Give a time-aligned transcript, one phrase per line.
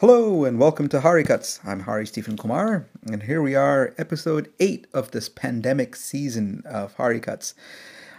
[0.00, 1.60] Hello and welcome to Hari Cuts.
[1.62, 6.94] I'm Hari Stephen Kumar, and here we are, episode eight of this pandemic season of
[6.94, 7.52] Hari Cuts.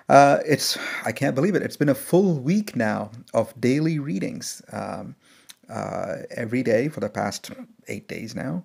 [0.07, 1.63] Uh, it's I can't believe it.
[1.63, 4.61] It's been a full week now of daily readings.
[4.71, 5.15] Um,
[5.71, 7.49] uh, every day for the past
[7.87, 8.63] eight days now,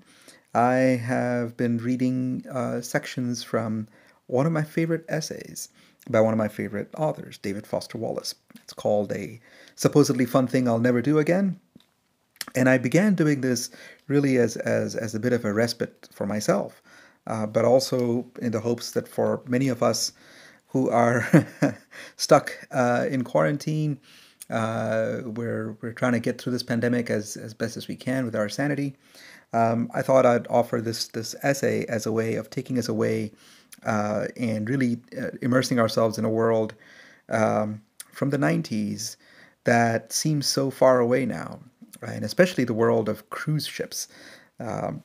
[0.54, 3.88] I have been reading uh, sections from
[4.26, 5.70] one of my favorite essays
[6.10, 8.34] by one of my favorite authors, David Foster Wallace.
[8.56, 9.40] It's called A
[9.74, 11.58] Supposedly Fun Thing I'll Never Do Again
[12.54, 13.70] and I began doing this
[14.08, 16.82] really as as as a bit of a respite for myself,
[17.26, 20.12] uh, but also in the hopes that for many of us
[20.68, 21.26] who are
[22.16, 23.98] stuck uh, in quarantine,
[24.50, 28.24] uh, we're we're trying to get through this pandemic as as best as we can
[28.24, 28.94] with our sanity.
[29.52, 33.32] Um, I thought I'd offer this this essay as a way of taking us away
[33.84, 36.74] uh, and really uh, immersing ourselves in a world
[37.28, 37.82] um,
[38.12, 39.16] from the '90s
[39.64, 41.58] that seems so far away now
[42.02, 44.08] and especially the world of cruise ships.
[44.60, 45.02] Um,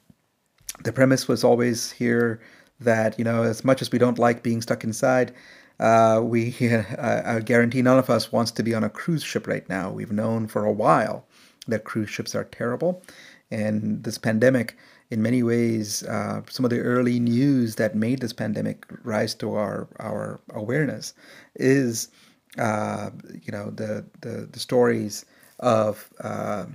[0.84, 2.42] the premise was always here
[2.80, 5.34] that you know, as much as we don't like being stuck inside,
[5.80, 6.56] uh, we
[6.97, 9.92] uh, I guarantee none of us wants to be on a cruise ship right now.
[9.92, 11.25] We've known for a while
[11.67, 13.03] that cruise ships are terrible,
[13.52, 14.78] and this pandemic,
[15.09, 19.53] in many ways, uh, some of the early news that made this pandemic rise to
[19.56, 21.14] our our awareness
[21.56, 22.09] is,
[22.58, 23.12] uh,
[23.44, 25.25] you know, the the, the stories
[25.62, 26.66] of uh,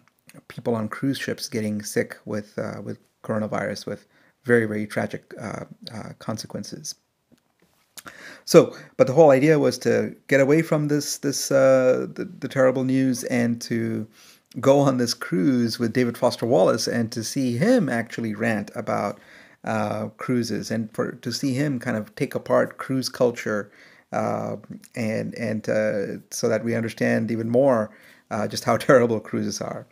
[0.49, 4.07] people on cruise ships getting sick with uh, with coronavirus with
[4.45, 6.95] very very tragic uh, uh, consequences.
[8.45, 12.49] So, but the whole idea was to get away from this this uh, the, the
[12.49, 14.07] terrible news and to
[14.61, 19.19] go on this cruise with David Foster Wallace and to see him actually rant about
[19.65, 23.71] uh, cruises and for to see him kind of take apart cruise culture
[24.13, 24.57] uh,
[24.95, 27.91] and and uh, so that we understand even more
[28.31, 29.87] uh, just how terrible cruises are.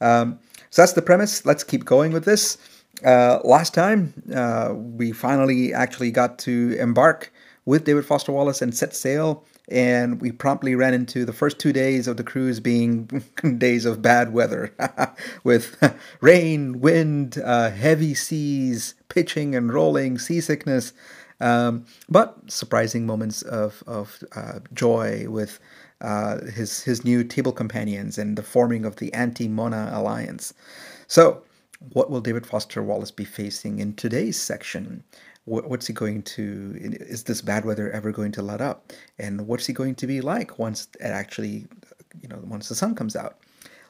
[0.00, 0.38] Um,
[0.70, 1.46] so that's the premise.
[1.46, 2.58] Let's keep going with this.
[3.04, 7.32] Uh, last time, uh, we finally actually got to embark
[7.64, 11.72] with David Foster Wallace and set sail, and we promptly ran into the first two
[11.72, 13.24] days of the cruise being
[13.58, 14.74] days of bad weather
[15.44, 15.76] with
[16.20, 20.92] rain, wind, uh, heavy seas, pitching and rolling, seasickness.
[21.40, 25.58] Um, but surprising moments of, of uh, joy with
[26.00, 30.54] uh, his his new table companions and the forming of the anti-Mona alliance.
[31.06, 31.42] So,
[31.92, 35.04] what will David Foster Wallace be facing in today's section?
[35.46, 36.74] What's he going to?
[36.80, 38.92] Is this bad weather ever going to let up?
[39.18, 41.66] And what's he going to be like once it actually,
[42.22, 43.38] you know, once the sun comes out?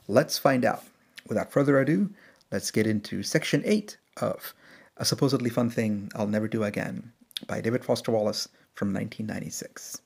[0.08, 0.82] Let's find out.
[1.28, 2.10] Without further ado,
[2.52, 4.52] let's get into section eight of
[4.98, 7.12] A Supposedly Fun Thing I'll Never Do Again
[7.46, 10.00] by David Foster Wallace from 1996.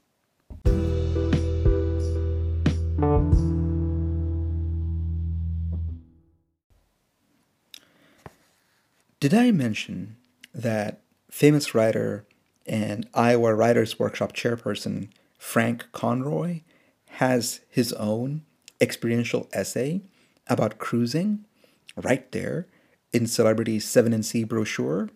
[9.21, 10.15] Did I mention
[10.55, 12.25] that famous writer
[12.67, 16.61] and Iowa Writers Workshop chairperson Frank Conroy
[17.07, 18.43] has his own
[18.81, 20.03] experiential essay
[20.47, 21.45] about cruising
[21.97, 22.69] right there
[23.13, 25.11] in Celebrity's 7NC brochure?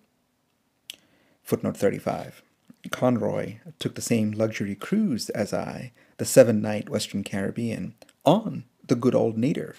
[1.44, 2.42] Footnote 35.
[2.90, 8.96] Conroy took the same luxury cruise as I, the seven night Western Caribbean, on the
[8.96, 9.76] good old Nadir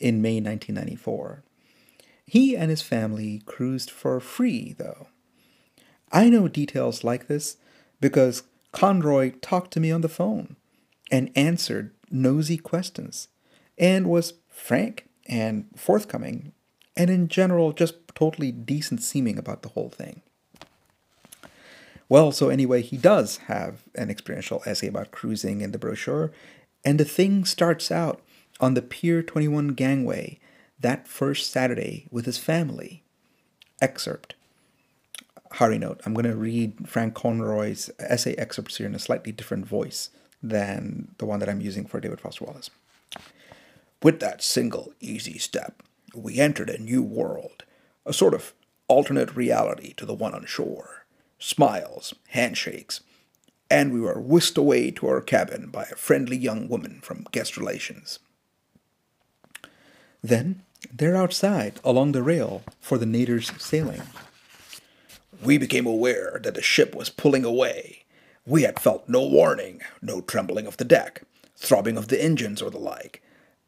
[0.00, 1.44] in May 1994.
[2.30, 5.08] He and his family cruised for free, though.
[6.12, 7.56] I know details like this
[8.00, 10.54] because Conroy talked to me on the phone
[11.10, 13.26] and answered nosy questions
[13.76, 16.52] and was frank and forthcoming
[16.96, 20.22] and in general just totally decent seeming about the whole thing.
[22.08, 26.30] Well, so anyway, he does have an experiential essay about cruising in the brochure,
[26.84, 28.20] and the thing starts out
[28.60, 30.38] on the Pier 21 gangway
[30.80, 33.02] that first Saturday with his family.
[33.80, 34.34] Excerpt.
[35.52, 39.66] Hari note, I'm going to read Frank Conroy's essay excerpts here in a slightly different
[39.66, 40.10] voice
[40.42, 42.70] than the one that I'm using for David Foster Wallace.
[44.02, 45.82] With that single easy step,
[46.14, 47.64] we entered a new world,
[48.06, 48.54] a sort of
[48.88, 51.04] alternate reality to the one on shore.
[51.38, 53.00] Smiles, handshakes,
[53.70, 57.56] and we were whisked away to our cabin by a friendly young woman from guest
[57.56, 58.18] relations.
[60.22, 60.62] Then
[60.92, 64.02] they're outside along the rail for the Nadir's sailing.
[65.42, 68.04] We became aware that the ship was pulling away.
[68.46, 71.22] We had felt no warning, no trembling of the deck,
[71.56, 73.22] throbbing of the engines or the like.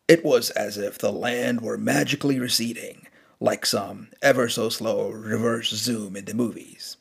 [0.08, 3.06] It was as if the land were magically receding,
[3.40, 6.96] like some ever so slow reverse zoom in the movies.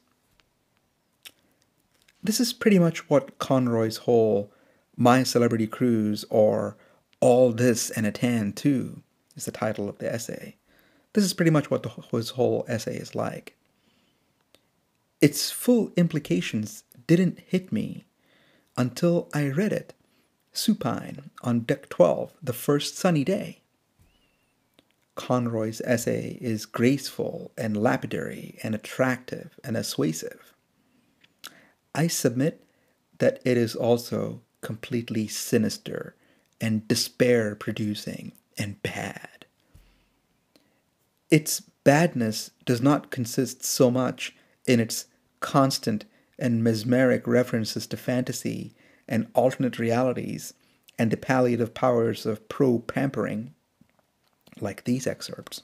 [2.23, 4.51] This is pretty much what Conroy's whole
[4.95, 6.77] My Celebrity Cruise or
[7.19, 9.01] All This and a Tan Too
[9.35, 10.57] is the title of the essay,
[11.13, 13.55] This is pretty much what the, his whole essay is like.
[15.19, 18.05] Its full implications didn't hit me
[18.77, 19.93] until I read it
[20.53, 23.61] supine on deck 12 the first sunny day.
[25.15, 30.53] Conroy's essay is graceful and lapidary and attractive and assuasive.
[31.93, 32.65] I submit
[33.19, 36.15] that it is also completely sinister
[36.59, 38.31] and despair producing
[38.61, 39.45] and bad.
[41.31, 44.35] Its badness does not consist so much
[44.67, 45.05] in its
[45.39, 46.05] constant
[46.37, 48.73] and mesmeric references to fantasy
[49.07, 50.53] and alternate realities
[50.99, 53.55] and the palliative powers of pro pampering,
[54.59, 55.63] like these excerpts.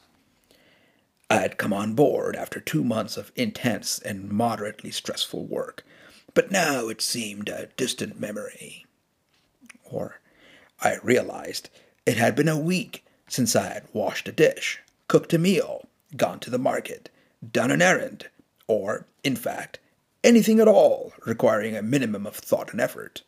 [1.30, 5.86] I had come on board after two months of intense and moderately stressful work,
[6.34, 8.86] but now it seemed a distant memory.
[9.84, 10.20] Or,
[10.82, 11.70] I realized
[12.08, 16.40] it had been a week since I had washed a dish, cooked a meal, gone
[16.40, 17.10] to the market,
[17.52, 18.30] done an errand,
[18.66, 19.80] or, in fact,
[20.24, 23.24] anything at all requiring a minimum of thought and effort.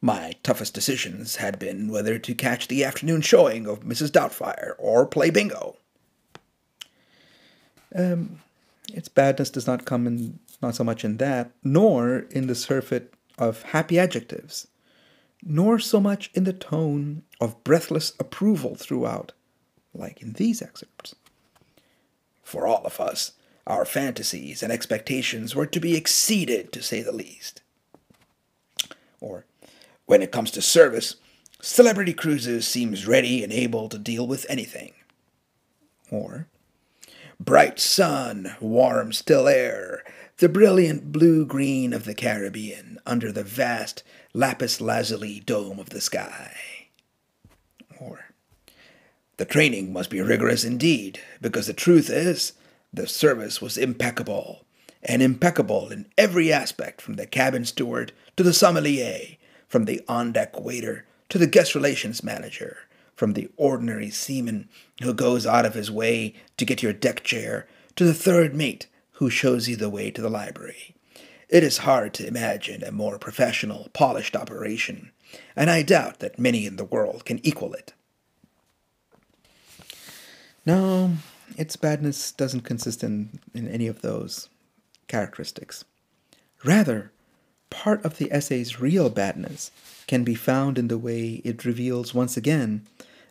[0.00, 4.10] My toughest decisions had been whether to catch the afternoon showing of Mrs.
[4.10, 5.76] Doubtfire or play bingo.
[7.94, 8.40] Um,
[8.94, 13.12] its badness does not come in not so much in that, nor in the surfeit
[13.36, 14.66] of happy adjectives,
[15.44, 19.32] nor so much in the tone of breathless approval throughout,
[19.94, 21.14] like in these excerpts.
[22.42, 23.32] For all of us,
[23.66, 27.62] our fantasies and expectations were to be exceeded, to say the least.
[29.20, 29.44] Or,
[30.06, 31.16] when it comes to service,
[31.60, 34.92] Celebrity Cruises seems ready and able to deal with anything.
[36.10, 36.46] Or,
[37.38, 40.04] bright sun, warm, still air,
[40.38, 46.00] the brilliant blue green of the Caribbean under the vast lapis lazuli dome of the
[46.00, 46.56] sky.
[47.98, 48.26] Or,
[49.36, 52.52] the training must be rigorous indeed, because the truth is,
[52.92, 54.64] the service was impeccable,
[55.02, 59.36] and impeccable in every aspect from the cabin steward to the sommelier,
[59.66, 62.78] from the on deck waiter to the guest relations manager,
[63.16, 64.68] from the ordinary seaman
[65.02, 68.86] who goes out of his way to get your deck chair to the third mate
[69.18, 70.94] who shows you the way to the library.
[71.48, 75.10] It is hard to imagine a more professional, polished operation,
[75.56, 77.94] and I doubt that many in the world can equal it.
[80.64, 81.14] No,
[81.56, 84.48] its badness doesn't consist in, in any of those
[85.08, 85.84] characteristics.
[86.64, 87.10] Rather,
[87.70, 89.72] part of the essay's real badness
[90.06, 92.86] can be found in the way it reveals once again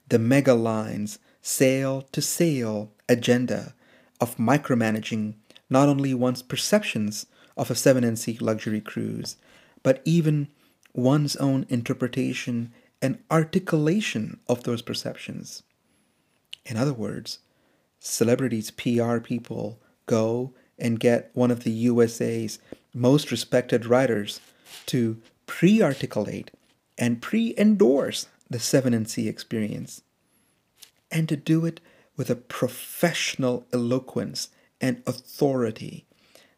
[0.09, 3.73] the mega lines sail to sail agenda
[4.19, 5.35] of micromanaging
[5.69, 7.25] not only one's perceptions
[7.55, 9.37] of a 7NC luxury cruise,
[9.83, 10.47] but even
[10.93, 15.63] one's own interpretation and articulation of those perceptions.
[16.65, 17.39] In other words,
[17.99, 22.59] celebrities, PR people go and get one of the USA's
[22.93, 24.41] most respected writers
[24.87, 26.51] to pre articulate
[26.97, 30.01] and pre endorse the 7NC experience,
[31.11, 31.79] and to do it
[32.15, 36.05] with a professional eloquence and authority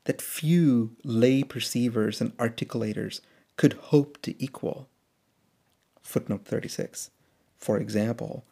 [0.06, 3.21] that few lay perceivers and articulators
[3.57, 4.88] could hope to equal.
[6.01, 7.12] Footnote 36.
[7.58, 8.46] For example,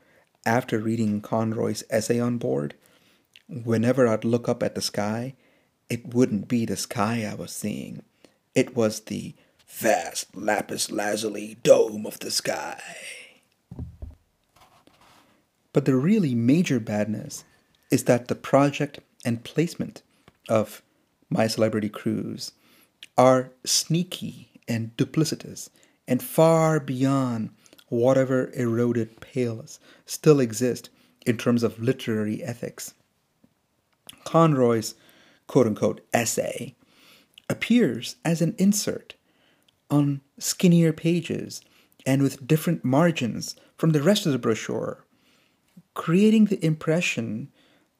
[0.45, 2.75] after reading Conroy's essay on board,
[3.47, 5.33] whenever I'd look up at the sky,
[5.89, 8.03] it wouldn't be the sky I was seeing.
[8.53, 9.33] It was the
[9.67, 12.81] vast lapis lazuli dome of the sky.
[15.73, 17.43] But the really major badness
[17.91, 20.01] is that the project and placement
[20.49, 20.81] of
[21.29, 22.51] My Celebrity Cruise
[23.17, 25.69] are sneaky and duplicitous
[26.07, 27.49] and far beyond
[27.89, 30.89] whatever eroded pales still exist
[31.25, 32.93] in terms of literary ethics.
[34.23, 34.95] Conroy's
[35.47, 36.75] quote unquote essay
[37.49, 39.15] appears as an insert
[39.89, 41.61] on skinnier pages
[42.05, 45.05] and with different margins from the rest of the brochure,
[45.93, 47.49] creating the impression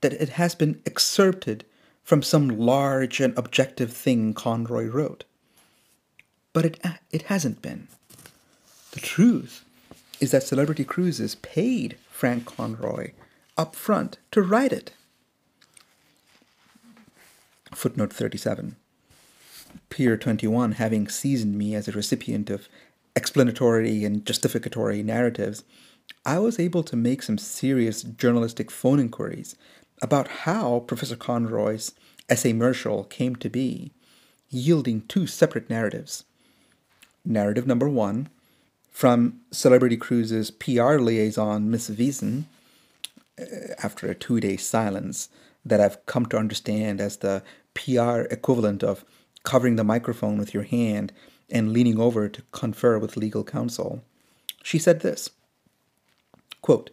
[0.01, 1.65] that it has been excerpted
[2.03, 5.25] from some large and objective thing Conroy wrote.
[6.53, 6.79] But it,
[7.11, 7.87] it hasn't been.
[8.91, 9.65] The truth
[10.19, 13.11] is that Celebrity Cruises paid Frank Conroy
[13.57, 14.91] up front to write it.
[17.73, 18.75] Footnote 37.
[19.89, 22.67] Pier 21, having seasoned me as a recipient of
[23.15, 25.63] explanatory and justificatory narratives,
[26.25, 29.55] I was able to make some serious journalistic phone inquiries
[30.01, 31.93] about how Professor Conroy's
[32.29, 33.91] essay essaymercial came to be,
[34.49, 36.23] yielding two separate narratives.
[37.25, 38.29] Narrative number one,
[38.91, 42.45] from Celebrity Cruises PR liaison Miss Wiesen,
[43.39, 43.45] uh,
[43.83, 45.29] after a two day silence
[45.63, 49.05] that I've come to understand as the PR equivalent of
[49.43, 51.13] covering the microphone with your hand
[51.49, 54.03] and leaning over to confer with legal counsel.
[54.63, 55.29] She said this
[56.61, 56.89] quote,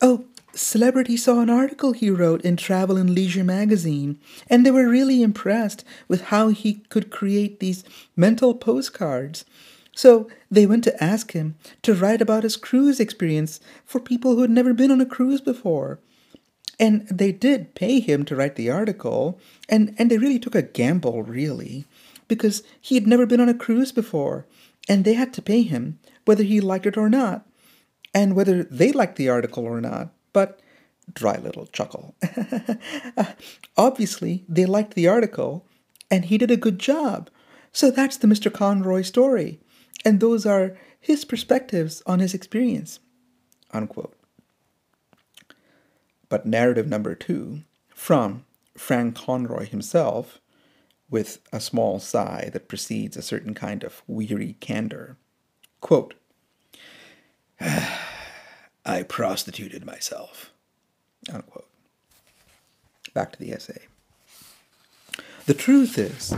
[0.00, 4.88] Oh, Celebrity saw an article he wrote in Travel and Leisure magazine, and they were
[4.88, 7.84] really impressed with how he could create these
[8.16, 9.44] mental postcards.
[9.94, 14.42] So they went to ask him to write about his cruise experience for people who
[14.42, 16.00] had never been on a cruise before.
[16.80, 19.38] And they did pay him to write the article,
[19.68, 21.86] and, and they really took a gamble, really,
[22.26, 24.46] because he had never been on a cruise before,
[24.88, 27.47] and they had to pay him whether he liked it or not,
[28.14, 30.12] and whether they liked the article or not.
[30.32, 30.60] But
[31.12, 32.14] dry little chuckle.
[33.76, 35.66] Obviously, they liked the article,
[36.10, 37.30] and he did a good job.
[37.72, 38.52] So that's the Mr.
[38.52, 39.60] Conroy story,
[40.04, 43.00] and those are his perspectives on his experience.
[43.72, 44.14] Unquote.
[46.28, 47.62] But narrative number two,
[47.94, 48.44] from
[48.76, 50.40] Frank Conroy himself,
[51.10, 55.16] with a small sigh that precedes a certain kind of weary candor.
[55.80, 56.14] Quote,
[58.84, 60.50] I prostituted myself.
[61.32, 61.66] Unquote.
[63.14, 63.86] Back to the essay.
[65.46, 66.34] The truth is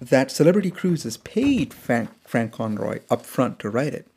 [0.00, 4.08] that Celebrity Cruises paid Frank, Frank Conroy up front to write it,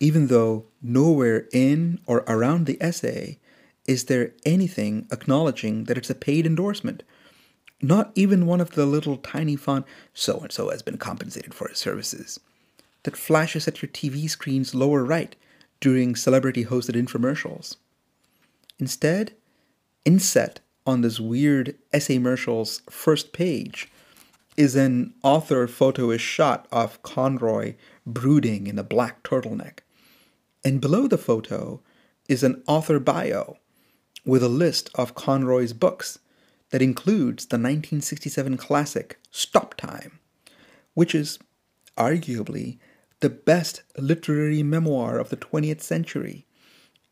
[0.00, 3.38] even though nowhere in or around the essay
[3.86, 7.02] is there anything acknowledging that it's a paid endorsement.
[7.80, 11.68] Not even one of the little tiny font, so and so has been compensated for
[11.68, 12.38] his services,
[13.02, 15.34] that flashes at your TV screen's lower right
[15.82, 17.76] during celebrity hosted infomercials.
[18.78, 19.32] Instead,
[20.04, 23.88] inset on this weird essay commercial's first page
[24.56, 27.74] is an author photoish shot of Conroy
[28.06, 29.80] brooding in a black turtleneck.
[30.64, 31.80] And below the photo
[32.28, 33.56] is an author bio
[34.24, 36.20] with a list of Conroy's books
[36.70, 40.20] that includes the 1967 classic Stop Time,
[40.94, 41.40] which is
[41.96, 42.78] arguably
[43.22, 46.44] the best literary memoir of the 20th century,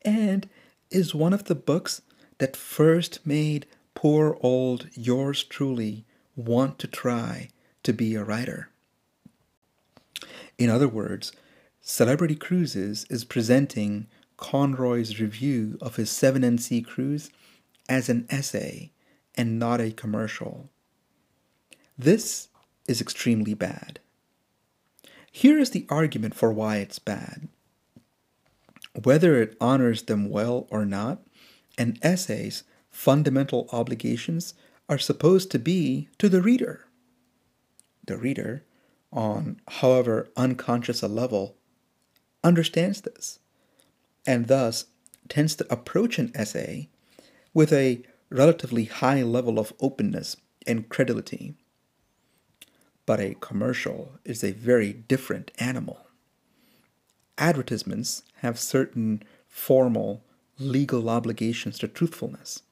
[0.02, 0.48] and
[0.90, 2.02] is one of the books
[2.38, 3.64] that first made
[3.94, 7.48] poor old yours truly want to try
[7.84, 8.70] to be a writer.
[10.58, 11.32] In other words,
[11.80, 17.30] Celebrity Cruises is presenting Conroy's review of his 7NC cruise
[17.88, 18.90] as an essay
[19.36, 20.70] and not a commercial.
[21.96, 22.48] This
[22.88, 24.00] is extremely bad.
[25.30, 27.48] Here is the argument for why it's bad.
[29.02, 31.22] Whether it honors them well or not,
[31.78, 34.54] an essay's fundamental obligations
[34.88, 36.86] are supposed to be to the reader.
[38.06, 38.64] The reader,
[39.12, 41.56] on however unconscious a level,
[42.42, 43.38] understands this,
[44.26, 44.86] and thus
[45.28, 46.88] tends to approach an essay
[47.54, 51.54] with a relatively high level of openness and credulity
[53.10, 56.06] but a commercial is a very different animal.
[57.38, 60.22] Advertisements have certain formal
[60.60, 62.62] legal obligations to truthfulness,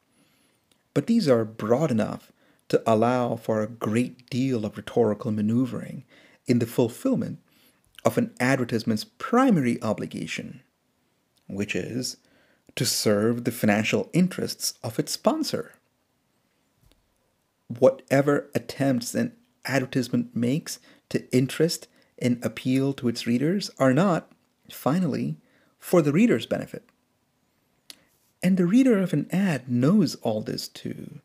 [0.94, 2.30] but these are broad enough
[2.68, 6.04] to allow for a great deal of rhetorical maneuvering
[6.46, 7.40] in the fulfillment
[8.04, 10.60] of an advertisement's primary obligation,
[11.48, 12.16] which is
[12.76, 15.74] to serve the financial interests of its sponsor.
[17.66, 19.32] Whatever attempts an
[19.64, 20.78] advertisement makes
[21.10, 21.88] to interest
[22.18, 24.30] and appeal to its readers are not,
[24.70, 25.36] finally,
[25.78, 26.84] for the reader's benefit.
[28.42, 31.20] And the reader of an ad knows all this too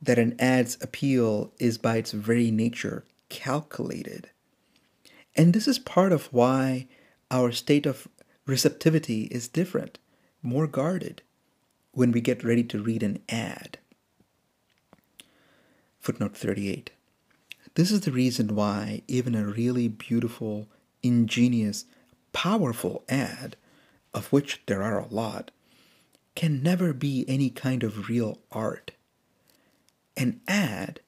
[0.00, 4.28] that an ad's appeal is by its very nature calculated.
[5.36, 6.88] And this is part of why
[7.30, 8.08] our state of
[8.44, 9.98] receptivity is different,
[10.42, 11.22] more guarded,
[11.92, 13.78] when we get ready to read an ad.
[16.00, 16.90] Footnote 38.
[17.74, 20.68] This is the reason why even a really beautiful,
[21.02, 21.86] ingenious,
[22.32, 23.56] powerful ad,
[24.12, 25.50] of which there are a lot,
[26.34, 28.92] can never be any kind of real art.
[30.16, 31.00] An ad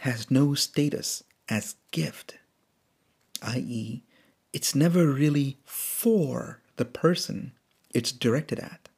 [0.00, 2.38] has no status as gift,
[3.42, 4.02] i.e.,
[4.52, 7.52] it's never really for the person
[7.94, 8.90] it's directed at.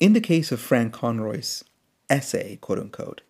[0.00, 1.62] In the case of Frank Conroy's
[2.08, 3.20] essay, quote unquote,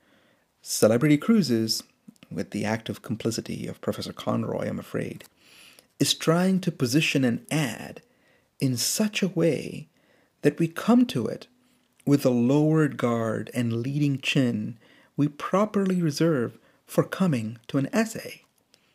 [0.72, 1.82] Celebrity Cruises,
[2.30, 5.24] with the active complicity of Professor Conroy, I'm afraid,
[5.98, 8.02] is trying to position an ad
[8.60, 9.88] in such a way
[10.42, 11.48] that we come to it
[12.06, 14.78] with a lowered guard and leading chin
[15.16, 18.42] we properly reserve for coming to an essay,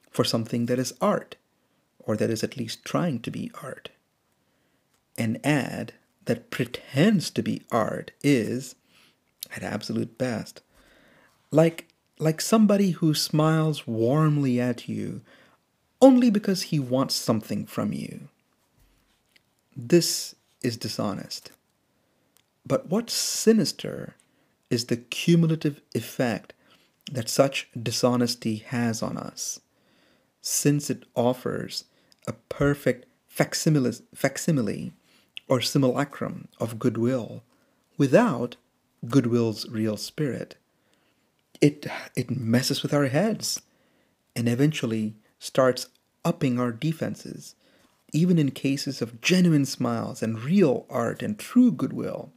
[0.09, 1.35] for something that is art,
[1.99, 3.89] or that is at least trying to be art.
[5.17, 5.91] An ad
[6.23, 8.75] that pretends to be art is,
[9.53, 10.61] at absolute best,
[11.51, 11.87] like
[12.17, 15.21] like somebody who smiles warmly at you
[16.01, 18.29] only because he wants something from you.
[19.75, 21.51] This is dishonest.
[22.65, 24.15] But what's sinister
[24.69, 26.53] is the cumulative effect
[27.11, 29.59] that such dishonesty has on us,
[30.41, 31.85] since it offers
[32.27, 34.93] a perfect facsimile, facsimile
[35.47, 37.43] or simulacrum of goodwill
[37.97, 38.55] without
[39.07, 40.55] goodwill's real spirit.
[41.61, 43.61] It, it messes with our heads
[44.35, 45.87] and eventually starts
[46.23, 47.55] upping our defenses,
[48.11, 52.31] even in cases of genuine smiles and real art and true goodwill.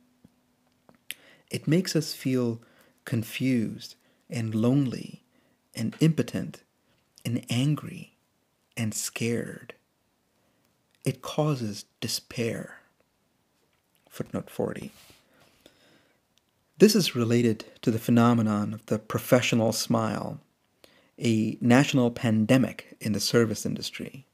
[1.50, 2.60] It makes us feel
[3.04, 3.96] confused
[4.28, 5.22] and lonely
[5.74, 6.62] and impotent
[7.24, 8.16] and angry
[8.76, 9.74] and scared.
[11.04, 12.80] It causes despair.
[14.10, 14.92] Footnote 40.
[16.78, 20.38] This is related to the phenomenon of the professional smile,
[21.18, 24.26] a national pandemic in the service industry.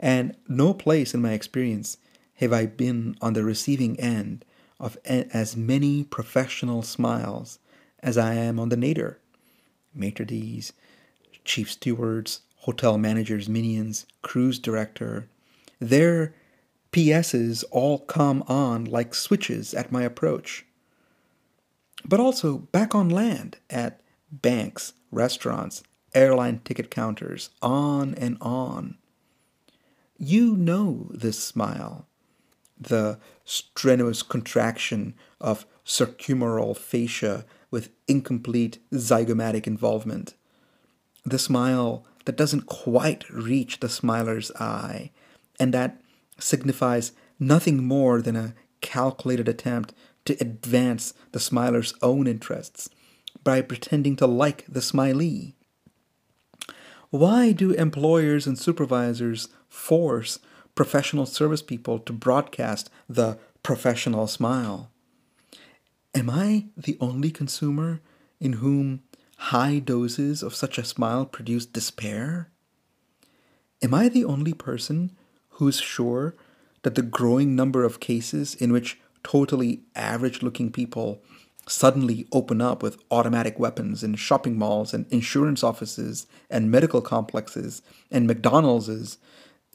[0.00, 1.98] And no place in my experience
[2.34, 4.44] have I been on the receiving end
[4.80, 7.60] of as many professional smiles
[8.00, 9.20] as I am on the nadir.
[9.94, 10.72] Maitre d's,
[11.44, 15.28] chief stewards, hotel managers, minions, cruise director.
[15.78, 16.34] Their
[16.90, 20.64] PSs all come on like switches at my approach.
[22.04, 24.00] But also back on land at
[24.30, 25.82] banks, restaurants,
[26.14, 28.96] airline ticket counters, on and on.
[30.16, 32.06] You know this smile,
[32.80, 40.34] the strenuous contraction of circumoral fascia with incomplete zygomatic involvement.
[41.24, 45.10] The smile that doesn't quite reach the smiler's eye,
[45.60, 46.00] and that
[46.38, 49.92] signifies nothing more than a calculated attempt
[50.28, 52.90] to advance the smiler's own interests
[53.42, 55.54] by pretending to like the smiley.
[57.08, 60.38] Why do employers and supervisors force
[60.74, 64.90] professional service people to broadcast the professional smile?
[66.14, 68.02] Am I the only consumer
[68.38, 69.02] in whom
[69.38, 72.50] high doses of such a smile produce despair?
[73.80, 75.16] Am I the only person
[75.52, 76.34] who's sure
[76.82, 81.20] that the growing number of cases in which totally average looking people
[81.66, 87.82] suddenly open up with automatic weapons in shopping malls and insurance offices and medical complexes
[88.10, 89.18] and McDonald's is,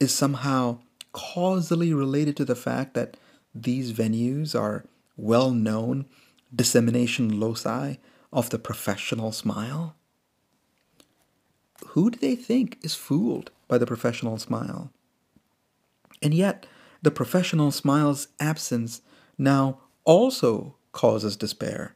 [0.00, 0.78] is somehow
[1.12, 3.16] causally related to the fact that
[3.54, 4.84] these venues are
[5.16, 6.06] well known
[6.52, 7.94] dissemination loci
[8.32, 9.94] of the professional smile?
[11.88, 14.90] Who do they think is fooled by the professional smile?
[16.20, 16.66] And yet,
[17.02, 19.00] the professional smile's absence
[19.38, 21.94] now also causes despair.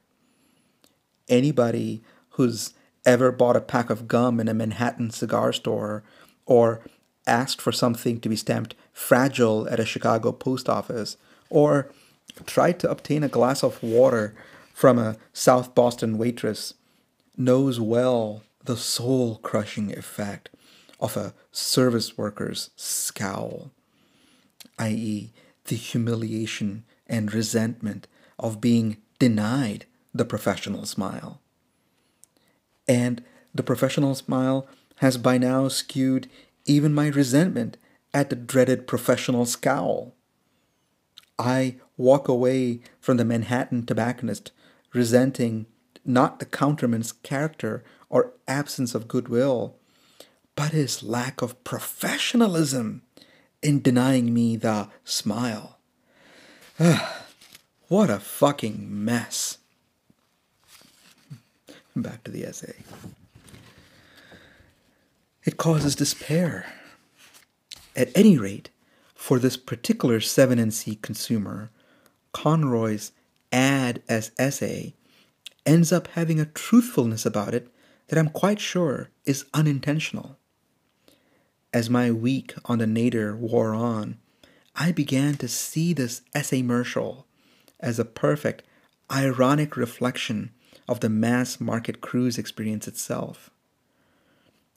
[1.28, 2.74] Anybody who's
[3.04, 6.02] ever bought a pack of gum in a Manhattan cigar store
[6.46, 6.82] or
[7.26, 11.16] asked for something to be stamped fragile at a Chicago post office
[11.50, 11.90] or
[12.46, 14.34] tried to obtain a glass of water
[14.74, 16.74] from a South Boston waitress
[17.36, 20.50] knows well the soul crushing effect
[21.00, 23.70] of a service worker's scowl,
[24.78, 25.32] i.e.,
[25.64, 28.06] the humiliation and resentment
[28.38, 31.40] of being denied the professional smile.
[32.86, 33.22] And
[33.54, 34.66] the professional smile
[34.96, 36.28] has by now skewed
[36.64, 37.76] even my resentment
[38.12, 40.14] at the dreaded professional scowl.
[41.38, 44.50] I walk away from the Manhattan tobacconist
[44.92, 45.66] resenting
[46.04, 49.76] not the counterman's character or absence of goodwill,
[50.56, 53.02] but his lack of professionalism
[53.62, 55.77] in denying me the smile.
[57.88, 59.58] what a fucking mess.
[61.96, 62.76] Back to the essay.
[65.44, 66.72] It causes despair.
[67.96, 68.70] At any rate,
[69.14, 71.70] for this particular 7NC consumer,
[72.32, 73.10] Conroy's
[73.50, 74.94] ad as essay
[75.66, 77.72] ends up having a truthfulness about it
[78.06, 80.38] that I'm quite sure is unintentional.
[81.72, 84.18] As my week on the nadir wore on,
[84.80, 87.26] I began to see this essay commercial
[87.80, 88.62] as a perfect,
[89.12, 90.52] ironic reflection
[90.86, 93.50] of the mass market cruise experience itself.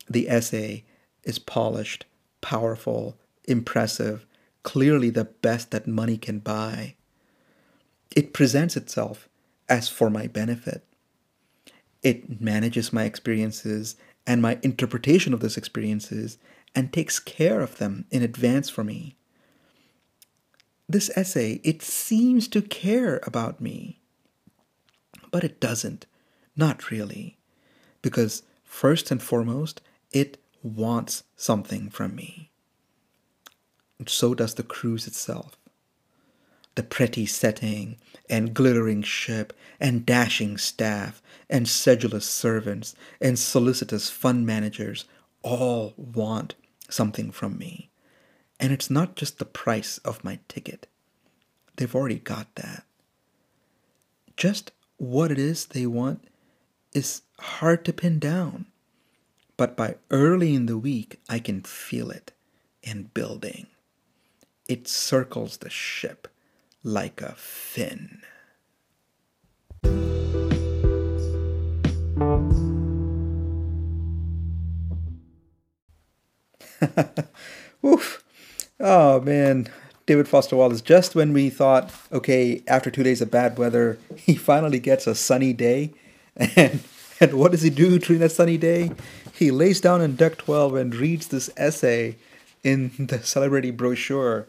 [0.10, 0.86] The essay
[1.24, 2.06] is polished,
[2.42, 4.26] powerful, impressive,
[4.64, 6.96] clearly the best that money can buy.
[8.16, 9.30] It presents itself
[9.70, 10.84] as for my benefit.
[12.02, 16.40] It manages my experiences and my interpretation of those experiences
[16.74, 19.16] and takes care of them in advance for me.
[20.92, 24.00] This essay, it seems to care about me.
[25.32, 26.06] But it doesn't.
[26.56, 27.38] Not really.
[28.02, 32.50] Because first and foremost, it wants something from me.
[34.00, 35.56] And so does the cruise itself.
[36.76, 37.98] The pretty setting
[38.30, 45.06] and glittering ship and dashing staff and sedulous servants and solicitous fund managers
[45.44, 46.56] all want
[46.90, 47.91] something from me.
[48.62, 50.86] And it's not just the price of my ticket.
[51.76, 52.84] They've already got that.
[54.38, 56.28] Just what it is they want
[56.93, 58.67] is hard to pin down.
[59.58, 62.34] But by early in the week, I can feel it
[62.84, 63.65] and building.
[64.69, 66.28] It circles the ship
[66.84, 68.21] like a fin.
[77.86, 78.24] Oof.
[78.84, 79.67] Oh man,
[80.08, 80.82] David Foster Wallace.
[80.82, 85.15] Just when we thought, okay, after two days of bad weather, he finally gets a
[85.15, 85.94] sunny day.
[86.56, 86.80] And,
[87.20, 88.91] and what does he do during that sunny day?
[89.34, 92.15] He lays down in deck 12 and reads this essay
[92.63, 94.48] in the celebrity brochure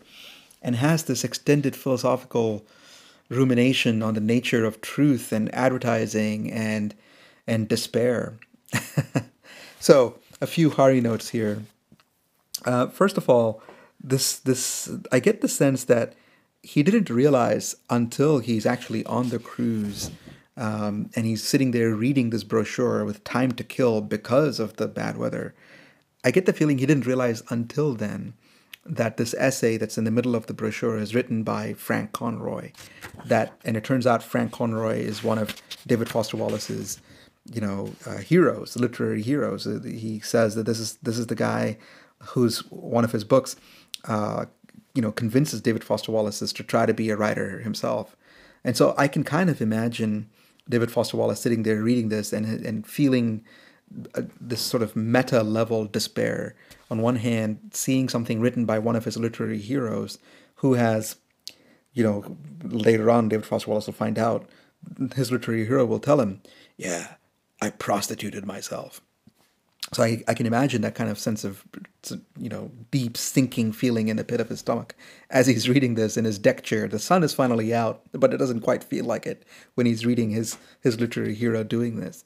[0.63, 2.65] and has this extended philosophical
[3.29, 6.95] rumination on the nature of truth and advertising and
[7.47, 8.35] and despair.
[9.81, 11.65] so, a few Hari notes here.
[12.65, 13.61] Uh, first of all,
[14.03, 16.15] this this I get the sense that
[16.63, 20.11] he didn't realize until he's actually on the cruise
[20.57, 24.87] um, and he's sitting there reading this brochure with time to kill because of the
[24.87, 25.55] bad weather.
[26.25, 28.35] I get the feeling he didn't realize until then
[28.85, 32.73] that this essay that's in the middle of the brochure is written by Frank Conroy.
[33.27, 37.01] That and it turns out Frank Conroy is one of David Foster Wallace's,
[37.53, 39.65] you know, uh, heroes, literary heroes.
[39.85, 41.79] He says that this is this is the guy
[42.27, 43.57] who's one of his books
[44.05, 44.47] uh,
[44.95, 48.17] you know, convinces David Foster Wallace is to try to be a writer himself.
[48.65, 50.29] And so I can kind of imagine
[50.69, 53.45] David Foster Wallace sitting there reading this and and feeling
[54.15, 56.55] uh, this sort of meta level despair.
[56.91, 60.19] On one hand, seeing something written by one of his literary heroes
[60.57, 61.17] who has,
[61.95, 64.47] you know, later on, David Foster Wallace will find out
[65.15, 66.43] his literary hero will tell him,
[66.77, 67.15] Yeah,
[67.61, 69.01] I prostituted myself.
[69.93, 71.65] So I, I can imagine that kind of sense of,
[72.39, 74.95] you know, deep sinking feeling in the pit of his stomach
[75.29, 76.89] as he's reading this in his deck chair.
[76.89, 80.31] The sun is finally out, but it doesn't quite feel like it when he's reading
[80.31, 82.25] his, his literary hero doing this.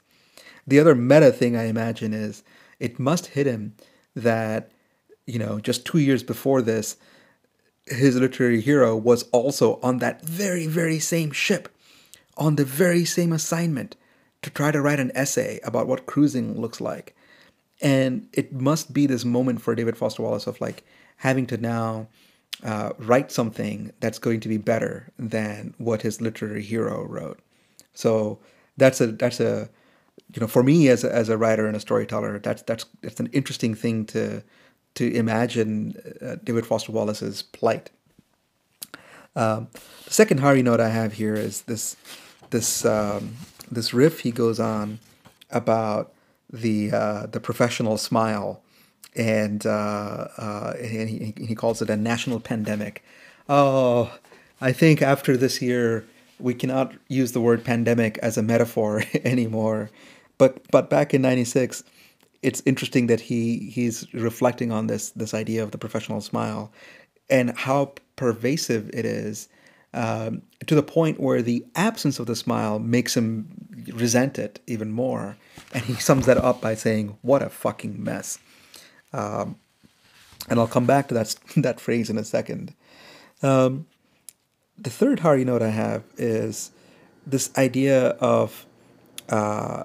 [0.65, 2.41] The other meta thing I imagine is
[2.79, 3.75] it must hit him
[4.15, 4.71] that,
[5.25, 6.95] you know, just two years before this,
[7.85, 11.67] his literary hero was also on that very, very same ship,
[12.37, 13.97] on the very same assignment
[14.41, 17.13] to try to write an essay about what cruising looks like
[17.81, 20.83] and it must be this moment for David Foster Wallace of like
[21.17, 22.07] having to now
[22.63, 27.39] uh, write something that's going to be better than what his literary hero wrote.
[27.93, 28.39] So
[28.77, 29.69] that's a that's a
[30.33, 33.19] you know for me as a, as a writer and a storyteller that's that's that's
[33.19, 34.43] an interesting thing to
[34.95, 37.91] to imagine uh, David Foster Wallace's plight.
[39.35, 39.67] Um,
[40.05, 41.95] the second Hari note I have here is this
[42.49, 43.35] this um,
[43.71, 44.99] this riff he goes on
[45.51, 46.13] about
[46.51, 48.61] the uh, the professional smile,
[49.15, 53.03] and uh, uh, and he, he calls it a national pandemic.
[53.49, 54.17] Oh,
[54.61, 56.05] I think after this year
[56.39, 59.89] we cannot use the word pandemic as a metaphor anymore.
[60.37, 61.83] But but back in '96,
[62.41, 66.71] it's interesting that he he's reflecting on this this idea of the professional smile,
[67.29, 69.47] and how pervasive it is
[69.93, 73.47] um, to the point where the absence of the smile makes him
[73.93, 75.37] resent it even more.
[75.73, 78.39] And he sums that up by saying, "What a fucking mess."
[79.13, 79.57] Um,
[80.49, 82.73] and I'll come back to that that phrase in a second.
[83.41, 83.87] Um,
[84.77, 86.71] the third Hari note I have is
[87.25, 88.65] this idea of
[89.29, 89.83] uh,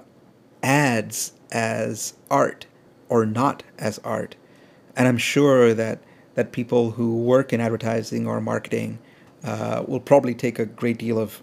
[0.61, 2.65] ads as art
[3.09, 4.35] or not as art,
[4.95, 5.99] and I'm sure that
[6.35, 8.99] that people who work in advertising or marketing
[9.43, 11.41] uh, will probably take a great deal of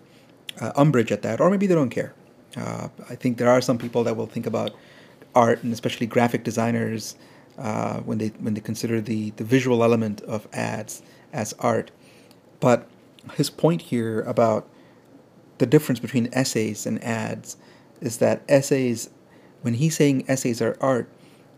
[0.60, 2.14] uh, umbrage at that, or maybe they don't care.
[2.56, 4.72] Uh, I think there are some people that will think about
[5.34, 7.16] art and especially graphic designers
[7.58, 11.90] uh, when they when they consider the the visual element of ads as art.
[12.58, 12.88] But
[13.34, 14.68] his point here about
[15.58, 17.56] the difference between essays and ads
[18.00, 19.10] is that essays,
[19.60, 21.08] when he's saying essays are art,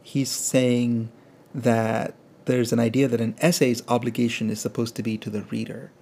[0.02, 1.10] he's saying
[1.54, 2.14] that
[2.46, 5.92] there's an idea that an essay's obligation is supposed to be to the reader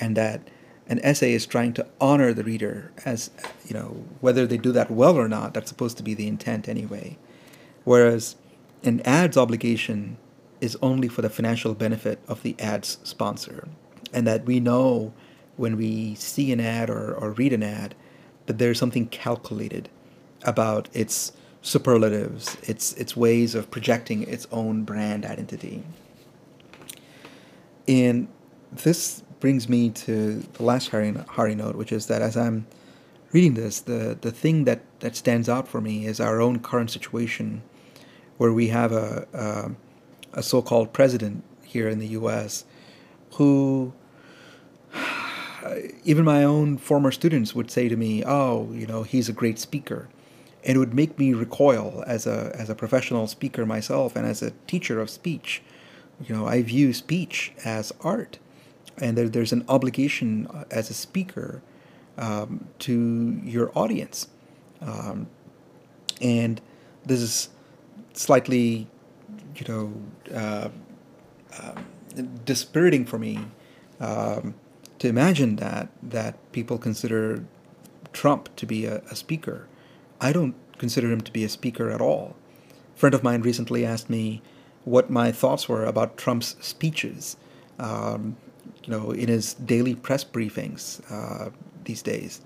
[0.00, 0.40] and that
[0.88, 3.30] an essay is trying to honor the reader as
[3.66, 6.68] you know whether they do that well or not that's supposed to be the intent
[6.68, 7.16] anyway
[7.84, 8.36] whereas
[8.82, 10.16] an ad's obligation
[10.60, 13.68] is only for the financial benefit of the ad's sponsor
[14.12, 15.12] and that we know
[15.56, 17.94] when we see an ad or, or read an ad
[18.46, 19.88] that there's something calculated
[20.42, 21.32] about its
[21.62, 25.82] superlatives, its its ways of projecting its own brand identity.
[27.86, 28.28] in
[28.72, 32.66] this brings me to the last Hari, Hari note, which is that as I'm
[33.32, 36.90] reading this, the, the thing that, that stands out for me is our own current
[36.90, 37.62] situation
[38.36, 39.70] where we have a, a,
[40.38, 42.64] a so called president here in the US
[43.34, 43.92] who
[46.04, 49.58] even my own former students would say to me, "Oh, you know, he's a great
[49.58, 50.08] speaker,"
[50.64, 54.42] and it would make me recoil as a as a professional speaker myself and as
[54.42, 55.62] a teacher of speech.
[56.26, 58.38] You know, I view speech as art,
[59.00, 61.62] and there, there's an obligation uh, as a speaker
[62.18, 64.28] um, to your audience,
[64.80, 65.26] um,
[66.20, 66.60] and
[67.04, 67.48] this is
[68.12, 68.86] slightly,
[69.56, 69.92] you know,
[70.34, 70.68] uh,
[71.58, 71.74] uh,
[72.44, 73.38] dispiriting for me.
[74.00, 74.54] Um,
[74.98, 77.44] to imagine that that people consider
[78.12, 79.66] Trump to be a, a, speaker.
[80.20, 82.36] I don't consider him to be a speaker at all.
[82.94, 84.42] A friend of mine recently asked me
[84.84, 87.36] what my thoughts were about Trump's speeches,
[87.78, 88.36] um,
[88.84, 91.50] you know, in his daily press briefings uh,
[91.84, 92.40] these days,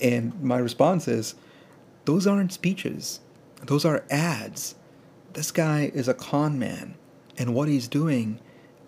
[0.00, 1.34] and my response is,
[2.04, 3.20] those aren't speeches,
[3.62, 4.74] those are ads.
[5.32, 6.94] This guy is a con man,
[7.38, 8.40] and what he's doing,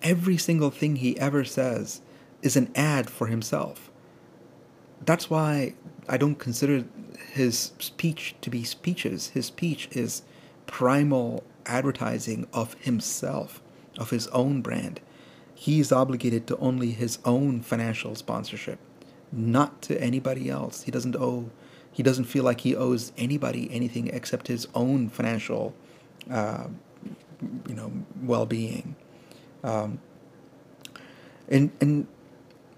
[0.02, 2.02] every single thing he ever says
[2.42, 3.90] is an ad for himself.
[5.04, 5.74] That's why
[6.08, 6.84] I don't consider
[7.32, 9.28] his speech to be speeches.
[9.30, 10.22] His speech is
[10.66, 13.60] primal advertising of himself,
[13.98, 15.00] of his own brand.
[15.58, 18.78] He is obligated to only his own financial sponsorship,
[19.32, 20.82] not to anybody else.
[20.82, 21.50] He doesn't owe,
[21.90, 25.74] he doesn't feel like he owes anybody anything except his own financial,
[26.30, 26.66] uh,
[27.66, 27.90] you know,
[28.22, 28.96] well-being.
[29.64, 29.98] Um,
[31.48, 32.06] and and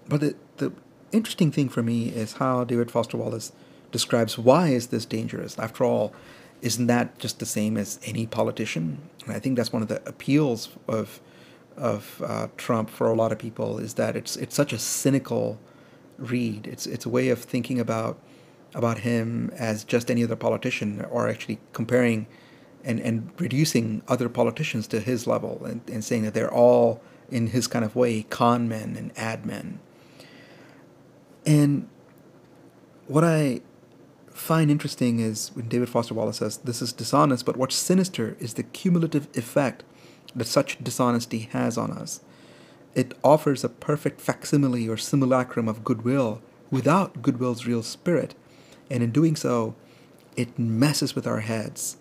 [0.07, 0.71] but the, the
[1.11, 3.51] interesting thing for me is how David Foster Wallace
[3.91, 5.59] describes why is this dangerous.
[5.59, 6.13] After all,
[6.61, 8.99] isn't that just the same as any politician?
[9.25, 11.19] And I think that's one of the appeals of
[11.79, 15.59] of uh, Trump for a lot of people is that it's it's such a cynical
[16.17, 16.67] read.
[16.67, 18.19] It's it's a way of thinking about
[18.75, 22.27] about him as just any other politician, or actually comparing
[22.83, 27.47] and and reducing other politicians to his level and, and saying that they're all in
[27.47, 29.79] his kind of way con men and ad men.
[31.45, 31.87] And
[33.07, 33.61] what I
[34.31, 38.53] find interesting is when David Foster Wallace says this is dishonest, but what's sinister is
[38.53, 39.83] the cumulative effect
[40.35, 42.21] that such dishonesty has on us.
[42.95, 48.35] It offers a perfect facsimile or simulacrum of goodwill without goodwill's real spirit,
[48.89, 49.75] and in doing so,
[50.35, 51.97] it messes with our heads.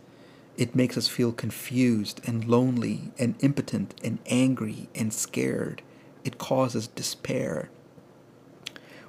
[0.57, 5.83] It makes us feel confused and lonely and impotent and angry and scared.
[6.25, 7.71] It causes despair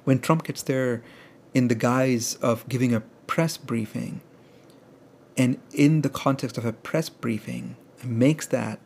[0.04, 1.02] when Trump gets there
[1.54, 4.20] in the guise of giving a press briefing,
[5.36, 8.78] and in the context of a press briefing, makes that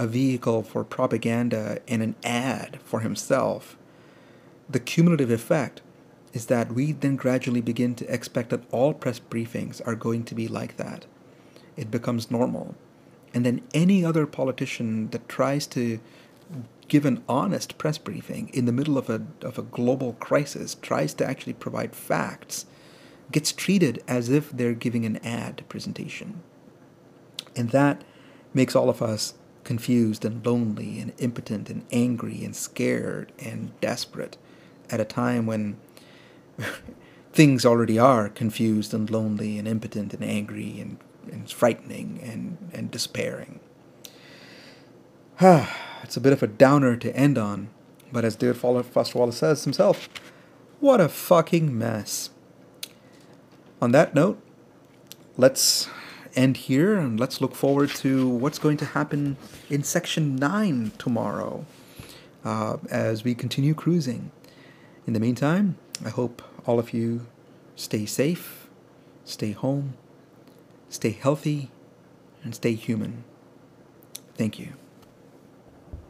[0.00, 3.76] a vehicle for propaganda and an ad for himself,
[4.66, 5.82] the cumulative effect
[6.32, 10.34] is that we then gradually begin to expect that all press briefings are going to
[10.34, 11.04] be like that.
[11.76, 12.76] It becomes normal.
[13.34, 16.00] And then any other politician that tries to
[16.88, 21.12] give an honest press briefing in the middle of a, of a global crisis, tries
[21.14, 22.64] to actually provide facts,
[23.30, 26.40] gets treated as if they're giving an ad presentation.
[27.54, 28.02] And that
[28.54, 34.36] makes all of us confused and lonely and impotent and angry and scared and desperate
[34.90, 35.76] at a time when
[37.32, 40.98] things already are confused and lonely and impotent and angry and,
[41.30, 43.60] and frightening and, and despairing.
[45.40, 47.68] it's a bit of a downer to end on,
[48.12, 50.08] but as David Foster Wallace says himself,
[50.80, 52.30] what a fucking mess.
[53.80, 54.42] On that note,
[55.36, 55.88] let's
[56.34, 59.36] end here and let's look forward to what's going to happen
[59.68, 61.64] in section 9 tomorrow
[62.44, 64.30] uh, as we continue cruising.
[65.06, 67.26] In the meantime, I hope all of you
[67.76, 68.68] stay safe,
[69.24, 69.94] stay home,
[70.88, 71.70] stay healthy,
[72.42, 73.24] and stay human.
[74.36, 74.79] Thank you.